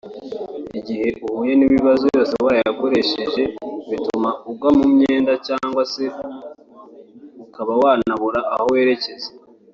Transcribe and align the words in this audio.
Igihe 0.79 1.07
uhuye 1.29 1.53
n’ibibazo 1.55 2.03
yose 2.15 2.33
warayakoresheje 2.43 3.43
bituma 3.89 4.29
ugwa 4.49 4.69
mu 4.77 4.85
myenda 4.93 5.33
cyangwa 5.47 5.81
se 5.93 6.03
ukaba 7.43 7.73
wanabura 7.81 8.39
aho 8.55 8.67
werekeza 8.73 9.29